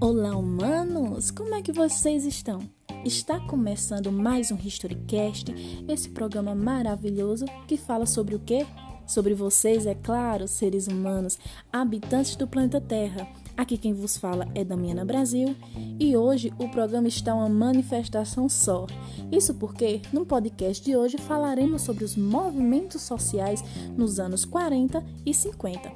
[0.00, 1.30] Olá, humanos!
[1.30, 2.60] Como é que vocês estão?
[3.04, 5.54] Está começando mais um Historycast,
[5.86, 8.66] esse programa maravilhoso que fala sobre o quê?
[9.06, 11.38] Sobre vocês, é claro, seres humanos,
[11.70, 13.28] habitantes do planeta Terra.
[13.58, 15.56] Aqui quem vos fala é Damiana Brasil
[15.98, 18.86] e hoje o programa está uma manifestação só.
[19.32, 23.60] Isso porque no podcast de hoje falaremos sobre os movimentos sociais
[23.96, 25.90] nos anos 40 e 50.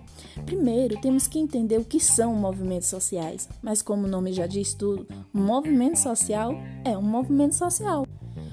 [0.44, 4.74] Primeiro, temos que entender o que são movimentos sociais, mas como o nome já diz
[4.74, 6.52] tudo, movimento social
[6.84, 8.04] é um movimento social.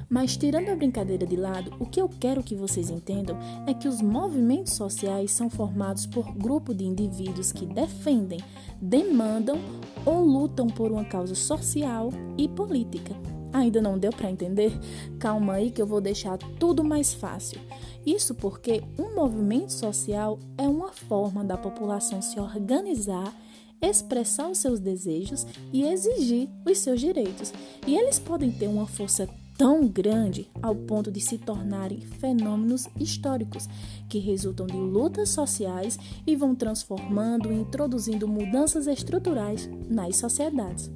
[0.09, 3.37] Mas tirando a brincadeira de lado, o que eu quero que vocês entendam
[3.67, 8.39] é que os movimentos sociais são formados por grupo de indivíduos que defendem,
[8.81, 9.59] demandam
[10.03, 13.15] ou lutam por uma causa social e política.
[13.53, 14.71] Ainda não deu para entender?
[15.19, 17.59] Calma aí que eu vou deixar tudo mais fácil.
[18.05, 23.33] Isso porque um movimento social é uma forma da população se organizar
[23.81, 27.53] expressar os seus desejos e exigir os seus direitos.
[27.87, 29.27] E eles podem ter uma força
[29.59, 33.67] tão grande ao ponto de se tornarem fenômenos históricos
[34.07, 40.89] que resultam de lutas sociais e vão transformando e introduzindo mudanças estruturais nas sociedades.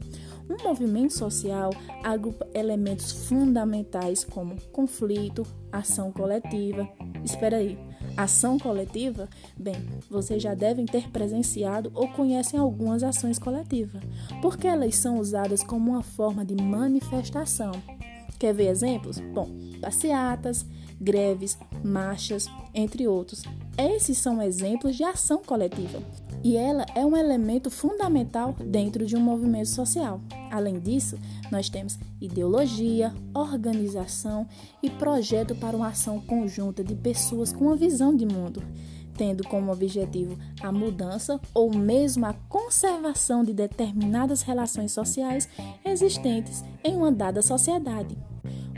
[0.50, 6.88] Um movimento social agrupa elementos fundamentais como conflito, ação coletiva.
[7.22, 7.78] Espera aí,
[8.16, 9.28] ação coletiva?
[9.58, 9.76] Bem,
[10.10, 14.02] vocês já devem ter presenciado ou conhecem algumas ações coletivas,
[14.42, 17.74] porque elas são usadas como uma forma de manifestação
[18.44, 19.22] Quer ver exemplos?
[19.34, 19.48] Bom,
[19.80, 20.66] passeatas,
[21.00, 23.42] greves, marchas, entre outros.
[23.78, 26.04] Esses são exemplos de ação coletiva
[26.44, 30.20] e ela é um elemento fundamental dentro de um movimento social.
[30.52, 31.18] Além disso,
[31.50, 34.46] nós temos ideologia, organização
[34.82, 38.62] e projeto para uma ação conjunta de pessoas com uma visão de mundo,
[39.16, 45.48] tendo como objetivo a mudança ou mesmo a conservação de determinadas relações sociais
[45.86, 48.18] existentes em uma dada sociedade.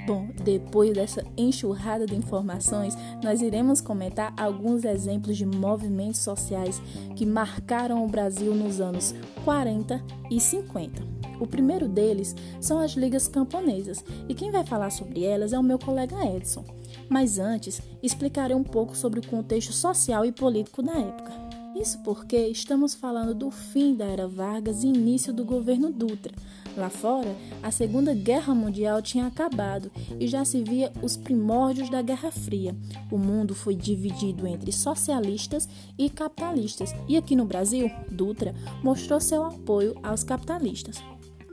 [0.06, 6.80] Bom, depois dessa enxurrada de informações, nós iremos comentar alguns exemplos de movimentos sociais
[7.16, 11.02] que marcaram o Brasil nos anos 40 e 50.
[11.40, 15.64] O primeiro deles são as ligas camponesas, e quem vai falar sobre elas é o
[15.64, 16.64] meu colega Edson.
[17.10, 21.32] Mas antes, explicarei um pouco sobre o contexto social e político da época.
[21.76, 26.34] Isso porque estamos falando do fim da era Vargas e início do governo Dutra.
[26.78, 32.02] Lá fora, a Segunda Guerra Mundial tinha acabado e já se via os primórdios da
[32.02, 32.76] Guerra Fria.
[33.10, 38.54] O mundo foi dividido entre socialistas e capitalistas, e aqui no Brasil, Dutra
[38.84, 41.02] mostrou seu apoio aos capitalistas.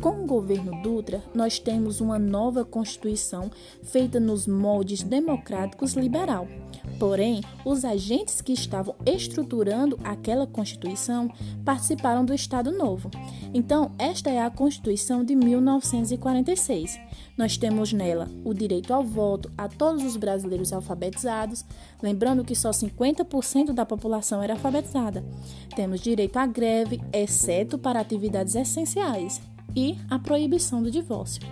[0.00, 3.48] Com o governo Dutra, nós temos uma nova Constituição
[3.84, 6.48] feita nos moldes democráticos liberal.
[7.02, 11.28] Porém, os agentes que estavam estruturando aquela Constituição
[11.64, 13.10] participaram do Estado Novo.
[13.52, 17.00] Então, esta é a Constituição de 1946.
[17.36, 21.64] Nós temos nela o direito ao voto a todos os brasileiros alfabetizados,
[22.00, 25.24] lembrando que só 50% da população era alfabetizada.
[25.74, 29.42] Temos direito à greve, exceto para atividades essenciais
[29.74, 31.42] e a proibição do divórcio.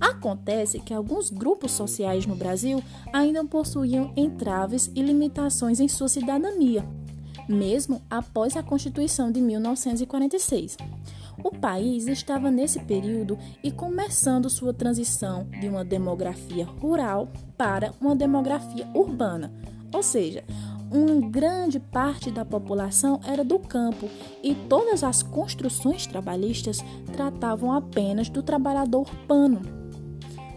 [0.00, 6.86] Acontece que alguns grupos sociais no Brasil ainda possuíam entraves e limitações em sua cidadania,
[7.48, 10.76] mesmo após a Constituição de 1946.
[11.42, 18.16] O país estava nesse período e começando sua transição de uma demografia rural para uma
[18.16, 19.52] demografia urbana,
[19.92, 20.44] ou seja,
[20.90, 24.08] uma grande parte da população era do campo
[24.42, 26.78] e todas as construções trabalhistas
[27.12, 29.75] tratavam apenas do trabalhador urbano,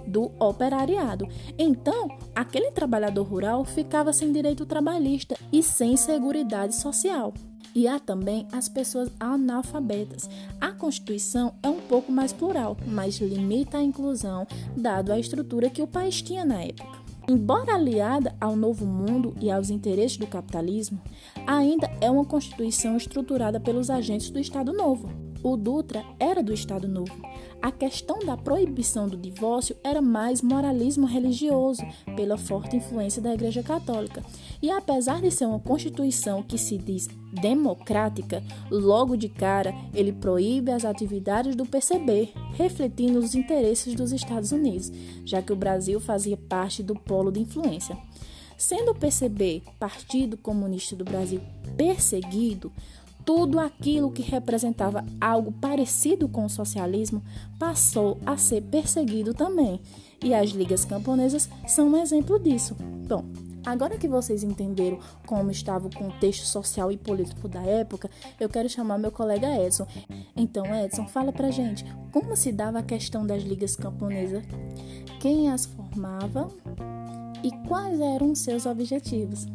[0.10, 1.28] do operariado.
[1.58, 7.34] Então, aquele trabalhador rural ficava sem direito trabalhista e sem seguridade social.
[7.76, 10.30] E há também as pessoas analfabetas.
[10.60, 15.82] A Constituição é um pouco mais plural, mas limita a inclusão, dado a estrutura que
[15.82, 17.00] o país tinha na época.
[17.30, 21.00] Embora aliada ao novo mundo e aos interesses do capitalismo,
[21.46, 25.29] ainda é uma constituição estruturada pelos agentes do Estado Novo.
[25.42, 27.16] O Dutra era do Estado Novo.
[27.62, 31.82] A questão da proibição do divórcio era mais moralismo religioso,
[32.16, 34.24] pela forte influência da Igreja Católica.
[34.62, 37.08] E apesar de ser uma constituição que se diz
[37.42, 44.52] democrática, logo de cara ele proíbe as atividades do PCB, refletindo os interesses dos Estados
[44.52, 44.92] Unidos,
[45.26, 47.98] já que o Brasil fazia parte do polo de influência.
[48.58, 51.40] Sendo o PCB, Partido Comunista do Brasil,
[51.78, 52.72] perseguido,
[53.30, 57.22] tudo aquilo que representava algo parecido com o socialismo
[57.60, 59.80] passou a ser perseguido também.
[60.24, 62.76] E as ligas camponesas são um exemplo disso.
[63.08, 63.24] Bom,
[63.66, 64.98] Agora que vocês entenderam
[65.28, 68.10] como estava o contexto social e político da época,
[68.40, 69.86] eu quero chamar meu colega Edson.
[70.36, 74.44] Então, Edson, fala pra gente como se dava a questão das ligas camponesas,
[75.20, 76.48] quem as formava
[77.44, 79.46] e quais eram seus objetivos.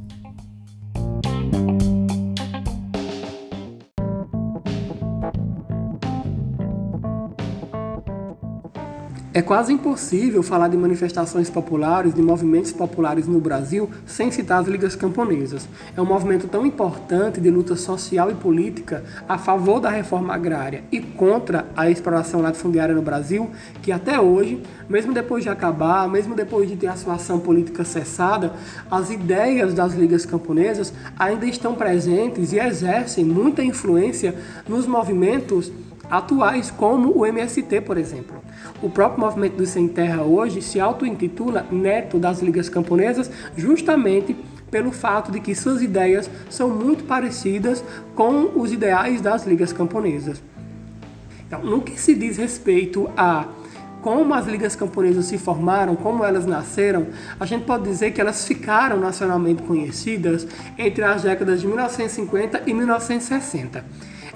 [9.37, 14.69] É quase impossível falar de manifestações populares, de movimentos populares no Brasil, sem citar as
[14.69, 15.69] ligas camponesas.
[15.97, 20.85] É um movimento tão importante de luta social e política a favor da reforma agrária
[20.93, 23.51] e contra a exploração latifundiária no Brasil,
[23.83, 27.83] que até hoje, mesmo depois de acabar, mesmo depois de ter a sua ação política
[27.83, 28.53] cessada,
[28.89, 34.33] as ideias das ligas camponesas ainda estão presentes e exercem muita influência
[34.69, 35.73] nos movimentos
[36.11, 38.43] atuais, como o MST, por exemplo.
[38.83, 44.37] O próprio movimento do Sem Terra hoje se auto-intitula neto das ligas camponesas, justamente
[44.71, 47.85] pelo fato de que suas ideias são muito parecidas
[48.15, 50.43] com os ideais das ligas camponesas.
[51.47, 53.47] Então, no que se diz respeito a
[54.03, 57.07] como as ligas camponesas se formaram, como elas nasceram,
[57.41, 60.47] a gente pode dizer que elas ficaram nacionalmente conhecidas
[60.77, 63.83] entre as décadas de 1950 e 1960.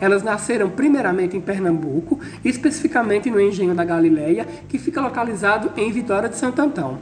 [0.00, 6.28] Elas nasceram primeiramente em Pernambuco, especificamente no Engenho da Galileia, que fica localizado em Vitória
[6.28, 6.98] de Santo Antão.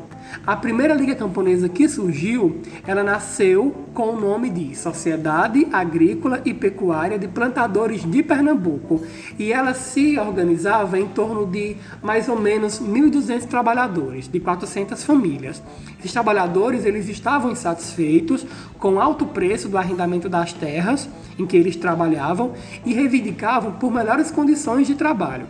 [0.46, 6.52] A primeira liga camponesa que surgiu, ela nasceu com o nome de Sociedade Agrícola e
[6.52, 9.02] Pecuária de Plantadores de Pernambuco,
[9.38, 15.62] e ela se organizava em torno de mais ou menos 1.200 trabalhadores, de 400 famílias.
[15.98, 18.46] Esses trabalhadores, eles estavam insatisfeitos
[18.78, 21.08] com o alto preço do arrendamento das terras
[21.38, 22.52] em que eles trabalhavam
[22.84, 25.46] e reivindicavam por melhores condições de trabalho.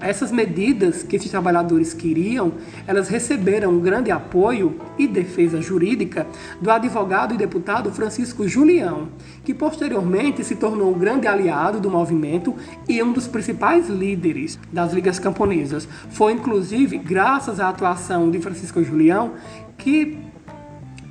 [0.00, 2.52] Essas medidas que esses trabalhadores queriam,
[2.86, 6.26] elas receberam um grande apoio e defesa jurídica
[6.60, 9.08] do advogado e deputado Francisco Julião,
[9.44, 12.54] que posteriormente se tornou um grande aliado do movimento
[12.88, 15.88] e um dos principais líderes das ligas camponesas.
[16.10, 19.32] Foi inclusive graças à atuação de Francisco Julião
[19.78, 20.18] que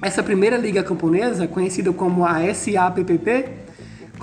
[0.02, 3.65] essa primeira liga camponesa, conhecida como a SAPPP,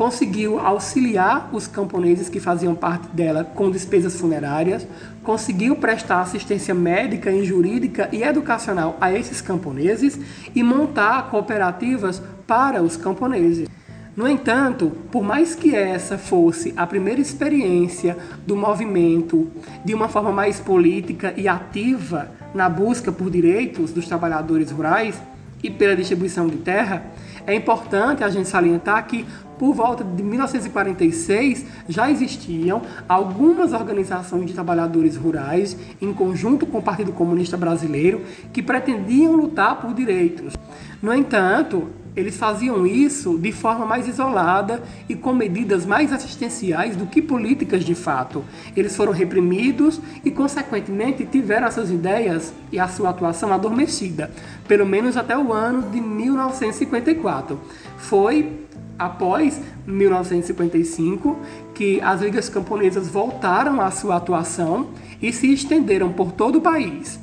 [0.03, 4.85] conseguiu auxiliar os camponeses que faziam parte dela com despesas funerárias,
[5.23, 10.19] conseguiu prestar assistência médica e jurídica e educacional a esses camponeses
[10.53, 13.69] e montar cooperativas para os camponeses.
[14.17, 19.47] No entanto, por mais que essa fosse a primeira experiência do movimento
[19.85, 25.23] de uma forma mais política e ativa na busca por direitos dos trabalhadores rurais
[25.63, 27.05] e pela distribuição de terra,
[27.47, 29.27] é importante a gente salientar que
[29.63, 36.83] por volta de 1946 já existiam algumas organizações de trabalhadores rurais, em conjunto com o
[36.83, 38.23] Partido Comunista Brasileiro,
[38.53, 40.55] que pretendiam lutar por direitos.
[41.01, 47.07] No entanto, eles faziam isso de forma mais isolada e com medidas mais assistenciais do
[47.07, 48.45] que políticas de fato.
[48.77, 54.29] Eles foram reprimidos e, consequentemente, tiveram suas ideias e a sua atuação adormecida,
[54.67, 57.61] pelo menos até o ano de 1954.
[57.97, 58.63] Foi
[59.03, 61.37] após 1955
[61.75, 64.89] que as ligas camponesas voltaram à sua atuação
[65.21, 67.19] e se estenderam por todo o país,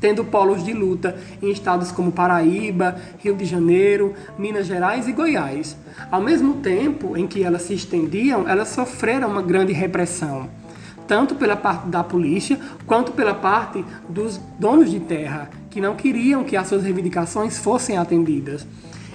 [0.00, 5.76] tendo polos de luta em estados como Paraíba, Rio de Janeiro, Minas Gerais e Goiás.
[6.10, 10.48] Ao mesmo tempo em que elas se estendiam, elas sofreram uma grande repressão,
[11.08, 16.44] tanto pela parte da polícia quanto pela parte dos donos de terra, que não queriam
[16.44, 18.66] que as suas reivindicações fossem atendidas.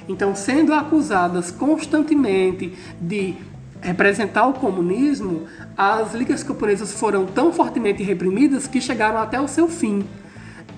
[0.07, 3.36] Então, sendo acusadas constantemente de
[3.81, 5.43] representar o comunismo,
[5.77, 10.05] as ligas camponesas foram tão fortemente reprimidas que chegaram até o seu fim.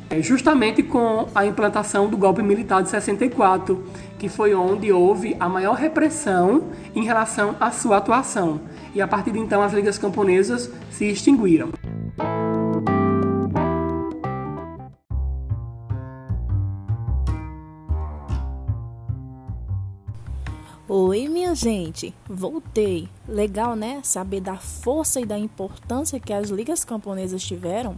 [0.09, 3.83] É, justamente com a implantação do golpe militar de 64,
[4.19, 6.65] que foi onde houve a maior repressão
[6.95, 8.61] em relação à sua atuação.
[8.93, 11.69] E a partir de então as ligas camponesas se extinguiram.
[21.55, 23.09] Gente, voltei.
[23.27, 24.01] Legal, né?
[24.03, 27.95] Saber da força e da importância que as ligas camponesas tiveram.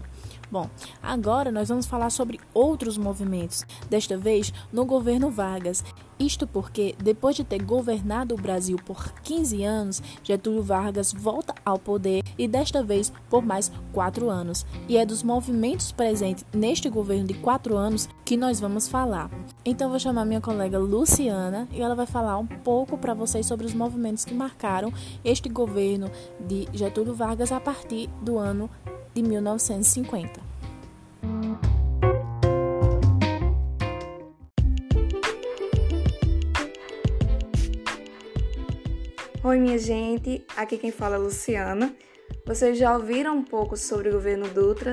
[0.50, 0.70] Bom,
[1.04, 5.84] agora nós vamos falar sobre outros movimentos, desta vez no governo Vargas.
[6.20, 11.78] Isto porque, depois de ter governado o Brasil por 15 anos, Getúlio Vargas volta ao
[11.78, 14.66] poder e desta vez por mais quatro anos.
[14.90, 19.30] E é dos movimentos presentes neste governo de quatro anos que nós vamos falar.
[19.64, 23.68] Então, vou chamar minha colega Luciana e ela vai falar um pouco para vocês sobre
[23.68, 24.92] os movimentos que marcaram
[25.24, 26.10] este governo
[26.40, 28.70] de Getúlio Vargas a partir do ano
[29.14, 30.47] de 1950.
[39.48, 41.96] Oi, minha gente, aqui quem fala é Luciana.
[42.46, 44.92] Vocês já ouviram um pouco sobre o governo Dutra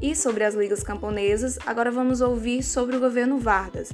[0.00, 3.92] e sobre as ligas camponesas, agora vamos ouvir sobre o governo Vargas,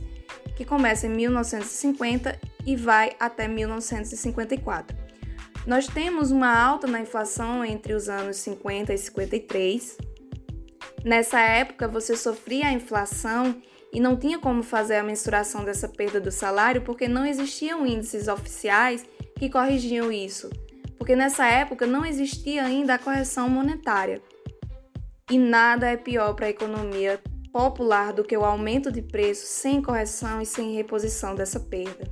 [0.56, 4.96] que começa em 1950 e vai até 1954.
[5.66, 9.98] Nós temos uma alta na inflação entre os anos 50 e 53.
[11.04, 13.60] Nessa época, você sofria a inflação
[13.92, 18.28] e não tinha como fazer a mensuração dessa perda do salário porque não existiam índices
[18.28, 19.04] oficiais
[19.38, 20.50] que corrigiam isso.
[20.98, 24.20] Porque nessa época não existia ainda a correção monetária.
[25.30, 27.20] E nada é pior para a economia
[27.52, 32.04] popular do que o aumento de preços sem correção e sem reposição dessa perda.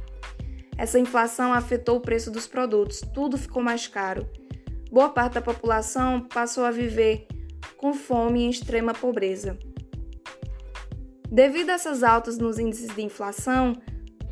[0.77, 4.29] Essa inflação afetou o preço dos produtos, tudo ficou mais caro.
[4.91, 7.27] Boa parte da população passou a viver
[7.77, 9.59] com fome e extrema pobreza.
[11.31, 13.75] Devido a essas altas nos índices de inflação,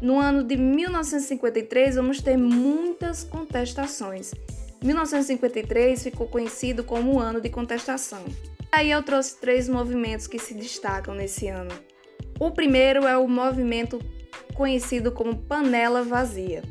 [0.02, 4.34] no ano de 1953 vamos ter muitas contestações.
[4.82, 8.24] 1953 ficou conhecido como o ano de contestação.
[8.72, 11.72] Aí eu trouxe três movimentos que se destacam nesse ano.
[12.40, 14.00] O primeiro é o movimento
[14.54, 16.62] conhecido como Panela Vazia.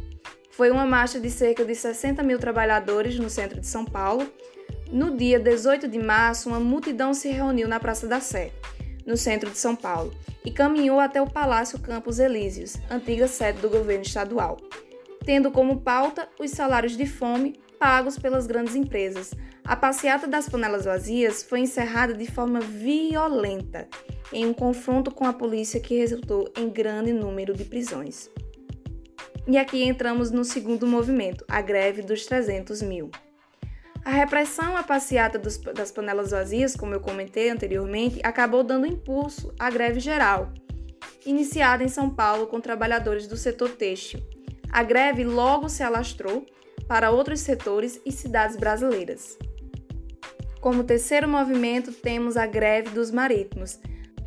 [0.52, 4.30] Foi uma marcha de cerca de 60 mil trabalhadores no centro de São Paulo.
[4.92, 8.52] No dia 18 de março, uma multidão se reuniu na Praça da Sé,
[9.06, 13.70] no centro de São Paulo, e caminhou até o Palácio Campos Elíseos, antiga sede do
[13.70, 14.58] governo estadual,
[15.26, 19.34] tendo como pauta os salários de fome pagos pelas grandes empresas.
[19.64, 23.88] A passeata das panelas vazias foi encerrada de forma violenta
[24.32, 28.30] em um confronto com a polícia que resultou em grande número de prisões.
[29.48, 33.10] E aqui entramos no segundo movimento, a greve dos 300 mil.
[34.04, 39.54] A repressão à passeata dos, das panelas vazias, como eu comentei anteriormente, acabou dando impulso
[39.60, 40.52] à greve geral,
[41.26, 44.20] iniciada em São Paulo com trabalhadores do setor têxtil.
[44.72, 46.46] A greve logo se alastrou
[46.88, 49.38] para outros setores e cidades brasileiras.
[50.60, 53.80] Como terceiro movimento, temos a greve dos marítimos,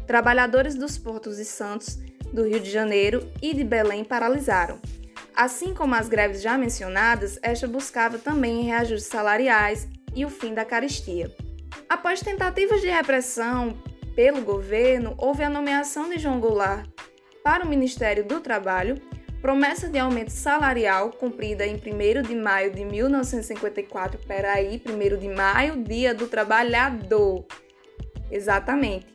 [0.07, 1.99] Trabalhadores dos portos de Santos,
[2.31, 4.78] do Rio de Janeiro e de Belém paralisaram.
[5.37, 10.64] Assim como as greves já mencionadas, esta buscava também reajustes salariais e o fim da
[10.64, 11.35] caristia.
[11.88, 13.76] Após tentativas de repressão
[14.14, 16.88] pelo governo, houve a nomeação de João Goulart
[17.43, 18.95] para o Ministério do Trabalho,
[19.43, 24.21] promessa de aumento salarial cumprida em 1 de maio de 1954.
[24.26, 27.45] Peraí, 1 de maio, Dia do Trabalhador.
[28.31, 29.07] Exatamente.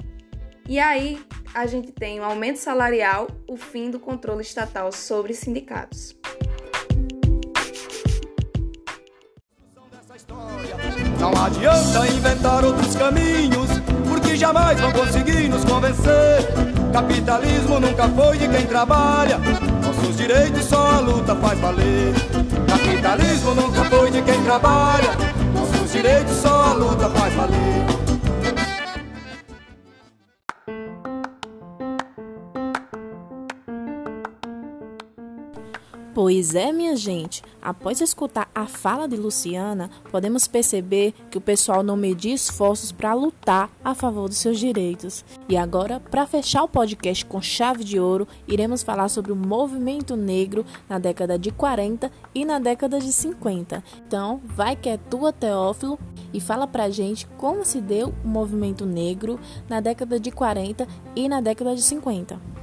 [0.69, 1.19] E aí
[1.51, 6.15] a gente tem o aumento salarial, o fim do controle estatal sobre sindicatos.
[11.19, 13.67] Não adianta inventar outros caminhos,
[14.07, 16.45] porque jamais vão conseguir nos convencer.
[16.93, 19.39] Capitalismo nunca foi de quem trabalha,
[19.83, 22.13] nossos direitos só a luta faz valer.
[22.67, 25.09] Capitalismo nunca foi de quem trabalha,
[25.51, 27.98] nossos direitos só a luta faz valer.
[36.29, 41.81] Pois é, minha gente, após escutar a fala de Luciana, podemos perceber que o pessoal
[41.81, 45.25] não media esforços para lutar a favor dos seus direitos.
[45.49, 50.15] E agora, para fechar o podcast com chave de ouro, iremos falar sobre o movimento
[50.15, 53.83] negro na década de 40 e na década de 50.
[54.07, 55.97] Então, vai que é tua, Teófilo,
[56.31, 61.27] e fala pra gente como se deu o movimento negro na década de 40 e
[61.27, 62.58] na década de 50.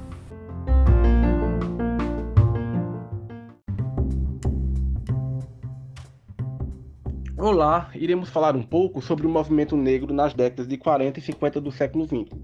[7.49, 11.61] Olá, iremos falar um pouco sobre o movimento negro nas décadas de 40 e 50
[11.61, 12.37] do século XX.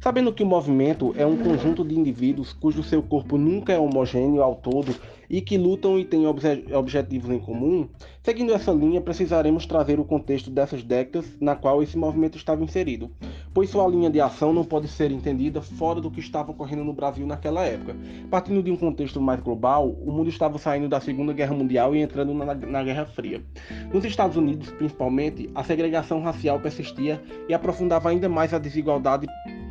[0.00, 4.42] Sabendo que o movimento é um conjunto de indivíduos cujo seu corpo nunca é homogêneo
[4.42, 4.92] ao todo
[5.28, 7.88] e que lutam e têm obje objetivos em comum,
[8.22, 13.10] seguindo essa linha, precisaremos trazer o contexto dessas décadas na qual esse movimento estava inserido,
[13.52, 16.92] pois sua linha de ação não pode ser entendida fora do que estava ocorrendo no
[16.92, 17.96] Brasil naquela época.
[18.30, 22.00] Partindo de um contexto mais global, o mundo estava saindo da Segunda Guerra Mundial e
[22.00, 23.42] entrando na, na Guerra Fria.
[23.92, 29.26] Nos Estados Unidos, principalmente, a segregação racial persistia e aprofundava ainda mais a desigualdade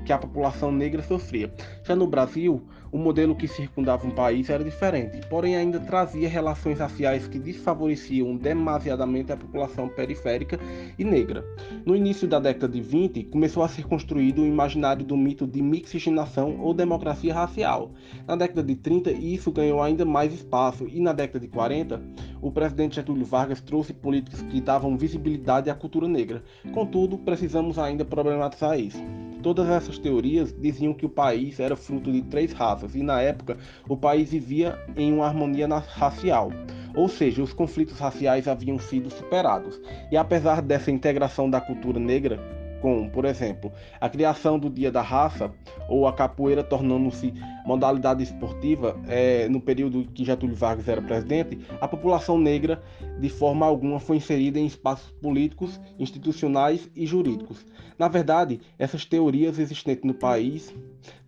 [0.07, 1.51] que a população negra sofria.
[1.83, 6.79] Já no Brasil, o modelo que circundava um país era diferente, porém ainda trazia relações
[6.79, 10.59] raciais que desfavoreciam demasiadamente a população periférica
[10.97, 11.43] e negra.
[11.85, 15.61] No início da década de 20, começou a ser construído o imaginário do mito de
[15.61, 17.91] mixigenação ou democracia racial.
[18.27, 22.01] Na década de 30, isso ganhou ainda mais espaço, e na década de 40,
[22.41, 26.43] o presidente Getúlio Vargas trouxe políticas que davam visibilidade à cultura negra.
[26.73, 29.01] Contudo, precisamos ainda problematizar isso.
[29.41, 33.57] Todas essas teorias diziam que o país era fruto de três raças e, na época,
[33.87, 36.51] o país vivia em uma harmonia racial.
[36.95, 39.79] ou seja, os conflitos raciais haviam sido superados.
[40.11, 45.01] E apesar dessa integração da cultura negra, como, por exemplo, a criação do Dia da
[45.01, 45.51] Raça
[45.89, 47.33] ou a capoeira tornando-se
[47.65, 52.81] modalidade esportiva é, no período que Getúlio Vargas era presidente, a população negra,
[53.19, 57.65] de forma alguma, foi inserida em espaços políticos, institucionais e jurídicos.
[57.97, 60.73] Na verdade, essas teorias existentes no país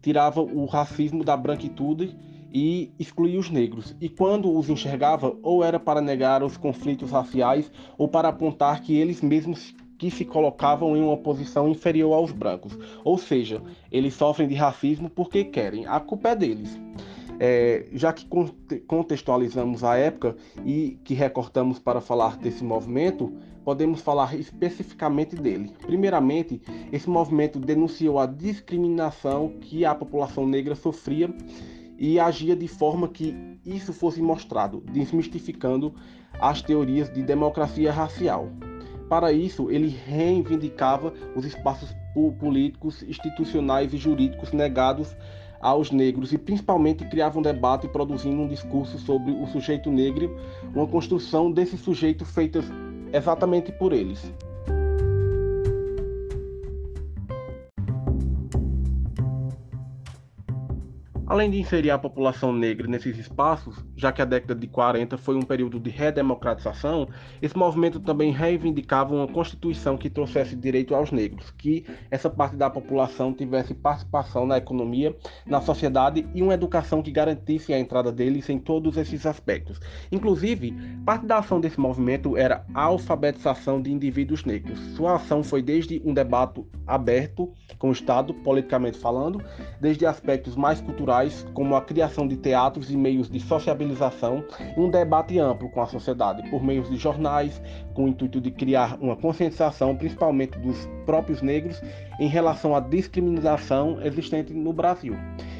[0.01, 2.15] tiravam o racismo da branquitude
[2.53, 3.95] e excluía os negros.
[4.01, 8.95] E quando os enxergava, ou era para negar os conflitos raciais ou para apontar que
[8.95, 12.75] eles mesmos que se colocavam em uma posição inferior aos brancos.
[13.03, 15.85] Ou seja, eles sofrem de racismo porque querem.
[15.85, 16.79] A culpa é deles.
[17.37, 18.25] É, já que
[18.87, 23.31] contextualizamos a época e que recortamos para falar desse movimento,
[23.63, 25.71] podemos falar especificamente dele.
[25.81, 31.33] Primeiramente, esse movimento denunciou a discriminação que a população negra sofria
[31.97, 35.93] e agia de forma que isso fosse mostrado, desmistificando
[36.39, 38.49] as teorias de democracia racial.
[39.09, 41.95] Para isso, ele reivindicava os espaços
[42.39, 45.15] políticos, institucionais e jurídicos negados
[45.59, 50.37] aos negros e principalmente criava um debate produzindo um discurso sobre o sujeito negro,
[50.75, 52.63] uma construção desse sujeito feita
[53.11, 54.31] exatamente por eles.
[61.29, 65.35] Além de inserir a população negra nesses espaços, já que a década de 40 foi
[65.35, 67.07] um período de redemocratização,
[67.39, 72.67] esse movimento também reivindicava uma constituição que trouxesse direito aos negros, que essa parte da
[72.67, 78.49] população tivesse participação na economia, na sociedade e uma educação que garantisse a entrada deles
[78.49, 79.79] em todos esses aspectos.
[80.11, 80.73] Inclusive,
[81.05, 84.79] parte da ação desse movimento era a alfabetização de indivíduos negros.
[84.95, 89.39] Sua ação foi desde um debate aberto com o Estado, politicamente falando,
[89.79, 91.18] desde aspectos mais culturais
[91.53, 94.43] como a criação de teatros e meios de sociabilização,
[94.77, 97.61] e um debate amplo com a sociedade, por meio de jornais,
[97.93, 101.81] com o intuito de criar uma conscientização, principalmente dos próprios negros,
[102.19, 105.15] em relação à discriminação existente no Brasil.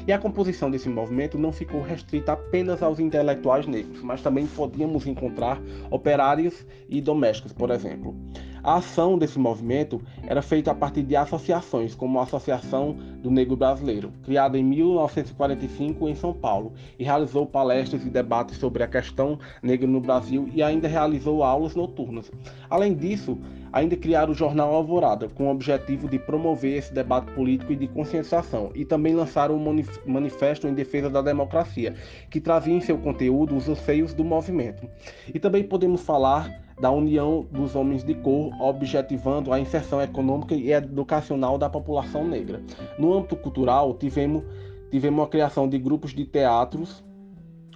[0.06, 5.06] E a composição desse movimento não ficou restrita apenas aos intelectuais negros, mas também podíamos
[5.06, 8.14] encontrar operários e domésticos, por exemplo.
[8.62, 12.92] A ação desse movimento era feita a partir de associações, como a Associação
[13.22, 18.82] do Negro Brasileiro, criada em 1945 em São Paulo, e realizou palestras e debates sobre
[18.82, 22.30] a questão negra no Brasil e ainda realizou aulas noturnas.
[22.68, 23.38] Além disso,
[23.72, 27.88] ainda criaram o jornal Alvorada, com o objetivo de promover esse debate político e de
[27.88, 31.94] conscientização, e também lançaram um manifesto em defesa da democracia,
[32.30, 34.88] que trazia em seu conteúdo os anseios do movimento.
[35.32, 40.72] E também podemos falar da união dos homens de cor, objetivando a inserção econômica e
[40.72, 42.62] educacional da população negra.
[42.98, 44.42] No âmbito cultural, tivemos,
[44.90, 47.04] tivemos a criação de grupos de teatros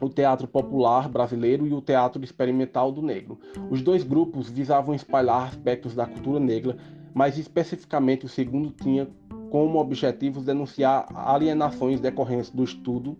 [0.01, 3.39] o Teatro Popular Brasileiro e o Teatro Experimental do Negro.
[3.71, 6.77] Os dois grupos visavam espalhar aspectos da cultura negra,
[7.15, 9.09] mas especificamente o segundo tinha
[9.51, 13.17] como objetivo denunciar alienações decorrentes do estudo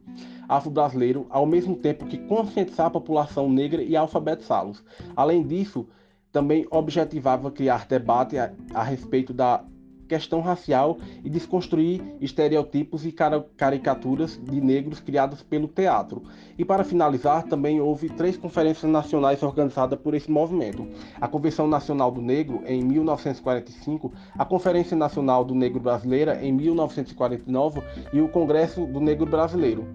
[0.49, 4.85] afro-brasileiro, ao mesmo tempo que conscientizar a população negra e alfabetizá-los.
[5.15, 5.87] Além disso,
[6.33, 9.65] também objetivava criar debate a, a respeito da
[10.09, 13.15] questão racial e desconstruir estereotipos e
[13.57, 16.23] caricaturas de negros criados pelo teatro.
[16.59, 20.87] E para finalizar, também houve três conferências nacionais organizadas por esse movimento:
[21.21, 27.83] a Convenção Nacional do Negro em 1945, a Conferência Nacional do Negro Brasileira em 1949
[28.13, 29.87] e o Congresso do Negro Brasileiro.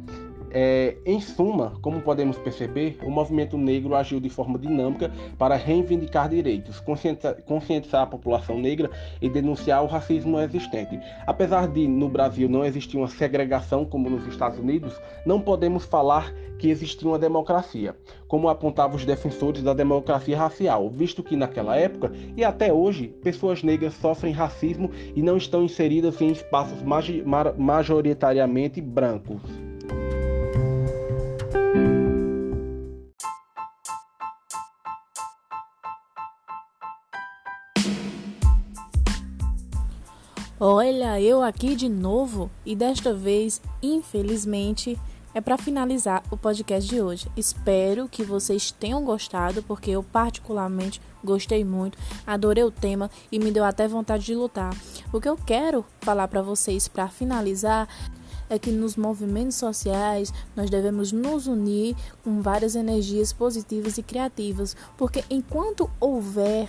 [0.52, 6.30] É, em suma, como podemos perceber, o movimento negro agiu de forma dinâmica para reivindicar
[6.30, 6.82] direitos,
[7.46, 8.90] conscientizar a população negra
[9.22, 11.00] e denunciar o racismo existente.
[11.28, 16.34] Apesar de no Brasil não existir uma segregação como nos Estados Unidos, não podemos falar
[16.58, 17.96] que existia uma democracia,
[18.28, 23.64] como apontavam os defensores da democracia racial, visto que naquela época e até hoje pessoas
[23.64, 26.80] negras sofrem racismo e não estão inseridas em espaços
[27.58, 29.69] majoritariamente brancos.
[40.62, 45.00] Olha, eu aqui de novo e desta vez, infelizmente,
[45.34, 47.32] é para finalizar o podcast de hoje.
[47.38, 53.52] Espero que vocês tenham gostado, porque eu particularmente gostei muito, adorei o tema e me
[53.52, 54.76] deu até vontade de lutar.
[55.14, 57.88] O que eu quero falar para vocês para finalizar
[58.50, 64.76] é que nos movimentos sociais nós devemos nos unir com várias energias positivas e criativas,
[64.98, 66.68] porque enquanto houver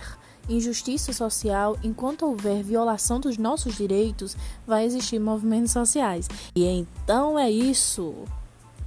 [0.49, 6.27] injustiça social, enquanto houver violação dos nossos direitos, vai existir movimentos sociais.
[6.55, 8.13] E então é isso.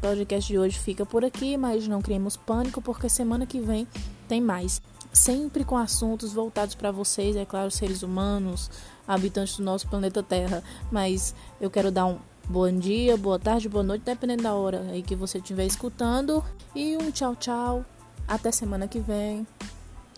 [0.00, 3.86] podcast de hoje fica por aqui, mas não criemos pânico porque semana que vem
[4.28, 4.82] tem mais.
[5.12, 8.70] Sempre com assuntos voltados para vocês, é claro, seres humanos,
[9.06, 10.62] habitantes do nosso planeta Terra.
[10.90, 15.02] Mas eu quero dar um bom dia, boa tarde, boa noite, dependendo da hora aí
[15.02, 16.44] que você estiver escutando.
[16.74, 17.84] E um tchau, tchau.
[18.26, 19.46] Até semana que vem.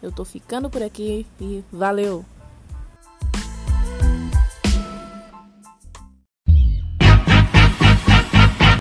[0.03, 2.25] Eu tô ficando por aqui e valeu!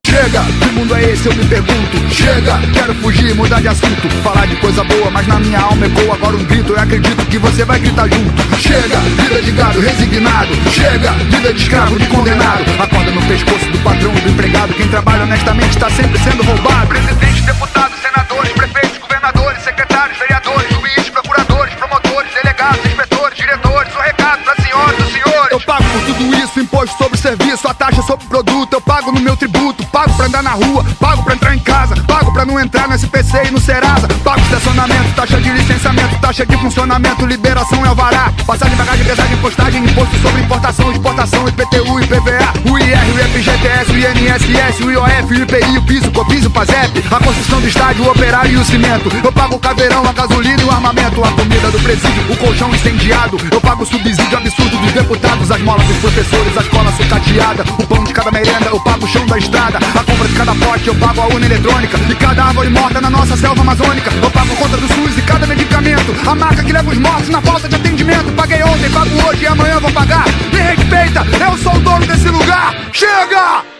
[0.06, 1.28] Chega, que mundo é esse?
[1.28, 2.14] Eu me pergunto.
[2.14, 4.10] Chega, quero fugir, mudar de assunto.
[4.24, 6.74] Falar de coisa boa, mas na minha alma ecoa agora um grito.
[6.74, 8.58] Eu acredito que você vai gritar junto.
[8.58, 10.54] Chega, vida de gado resignado.
[10.72, 12.64] Chega, vida de escravo, de condenado.
[12.82, 14.74] Acorda no pescoço do patrão, do empregado.
[14.74, 16.88] Quem trabalha honestamente está sempre sendo roubado.
[16.88, 20.35] Presidente, deputados, senadores, prefeitos, governadores, secretários, vereadores,
[23.36, 23.96] diretores.
[23.96, 25.66] O recado pra senhoras e senhores.
[25.66, 28.74] Pago por tudo isso, imposto sobre serviço, a taxa sobre produto.
[28.74, 31.96] Eu pago no meu tributo, pago pra andar na rua, pago pra entrar em casa,
[32.04, 36.46] pago pra não entrar no SPC e no Serasa, pago estacionamento, taxa de licenciamento, taxa
[36.46, 42.70] de funcionamento, liberação é alvará, passagem, bagagem, pesagem, postagem, imposto sobre importação, exportação, IPTU, IPVA,
[42.70, 47.04] o IR, o FGTS, o INSS, o IOF, o IPI, o piso, copiso, o PASEP,
[47.10, 50.62] a construção do estádio, o operário e o cimento, eu pago o caveirão, a gasolina
[50.62, 54.78] e o armamento, a comida do presídio, o colchão incendiado, eu pago o subsídio absurdo
[54.78, 58.80] dos deputados, as molas dos professores, a escola sucateada, o pão de cada merenda, eu
[58.80, 61.98] pago o chão da estrada, a compra de cada pote, eu pago a urna eletrônica.
[62.10, 64.12] E cada árvore morta na nossa selva amazônica.
[64.22, 66.16] Eu pago conta do SUS e cada medicamento.
[66.28, 68.32] A marca que leva os mortos na falta de atendimento.
[68.36, 70.26] Paguei ontem, pago hoje e amanhã vou pagar.
[70.52, 72.76] Me respeita, eu sou o dono desse lugar.
[72.92, 73.75] Chega!